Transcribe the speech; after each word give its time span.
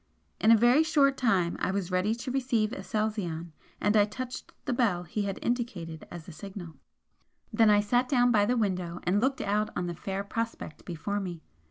In 0.39 0.49
a 0.49 0.57
very 0.57 0.81
short 0.81 1.15
time 1.15 1.55
I 1.59 1.69
was 1.69 1.91
ready 1.91 2.15
to 2.15 2.31
receive 2.31 2.73
Aselzion, 2.73 3.51
and 3.79 3.95
I 3.95 4.05
touched 4.05 4.51
the 4.65 4.73
bell 4.73 5.03
he 5.03 5.21
had 5.25 5.37
indicated 5.43 6.07
as 6.09 6.27
a 6.27 6.31
signal. 6.31 6.75
Then 7.53 7.69
I 7.69 7.81
sat 7.81 8.09
down 8.09 8.31
by 8.31 8.47
the 8.47 8.57
window 8.57 8.99
and 9.03 9.21
looked 9.21 9.41
out 9.41 9.69
on 9.77 9.85
the 9.85 9.93
fair 9.93 10.23
prospect 10.23 10.85
before 10.85 11.19
me. 11.19 11.43